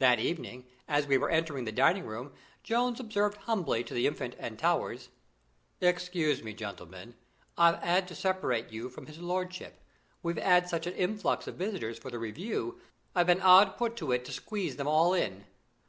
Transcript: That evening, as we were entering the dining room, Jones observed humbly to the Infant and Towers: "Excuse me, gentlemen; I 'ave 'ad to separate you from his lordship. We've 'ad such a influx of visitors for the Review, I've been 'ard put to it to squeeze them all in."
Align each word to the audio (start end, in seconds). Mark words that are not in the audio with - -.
That 0.00 0.18
evening, 0.18 0.66
as 0.88 1.06
we 1.06 1.16
were 1.16 1.30
entering 1.30 1.64
the 1.64 1.70
dining 1.70 2.04
room, 2.04 2.32
Jones 2.64 2.98
observed 2.98 3.36
humbly 3.42 3.84
to 3.84 3.94
the 3.94 4.04
Infant 4.04 4.34
and 4.36 4.58
Towers: 4.58 5.10
"Excuse 5.80 6.42
me, 6.42 6.52
gentlemen; 6.52 7.14
I 7.56 7.68
'ave 7.74 7.86
'ad 7.88 8.08
to 8.08 8.16
separate 8.16 8.72
you 8.72 8.88
from 8.88 9.06
his 9.06 9.20
lordship. 9.20 9.80
We've 10.24 10.38
'ad 10.38 10.68
such 10.68 10.88
a 10.88 10.96
influx 10.96 11.46
of 11.46 11.54
visitors 11.54 12.00
for 12.00 12.10
the 12.10 12.18
Review, 12.18 12.80
I've 13.14 13.28
been 13.28 13.40
'ard 13.42 13.76
put 13.76 13.94
to 13.98 14.10
it 14.10 14.24
to 14.24 14.32
squeeze 14.32 14.74
them 14.74 14.88
all 14.88 15.14
in." 15.14 15.44